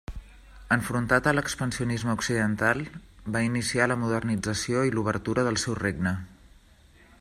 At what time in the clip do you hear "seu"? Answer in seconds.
5.67-5.81